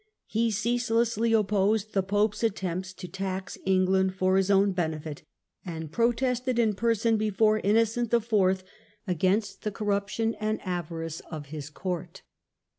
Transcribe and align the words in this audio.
He 0.25 0.49
ceaselessly 0.49 1.31
opposed 1.31 1.93
the 1.93 2.01
pope's 2.01 2.41
attempts 2.41 2.91
to 2.93 3.07
tax 3.07 3.55
Eng 3.67 3.85
land 3.85 4.15
for 4.15 4.35
his 4.35 4.49
own 4.49 4.71
benefit, 4.71 5.21
and 5.63 5.91
protested 5.91 6.57
in 6.57 6.73
person 6.73 7.17
before 7.17 7.59
Innocent 7.59 8.11
IV. 8.11 8.63
against 9.05 9.61
the 9.61 9.69
corruption 9.69 10.35
and 10.39 10.59
avarice 10.63 11.19
of 11.29 11.45
his 11.53 11.69
court. 11.69 12.23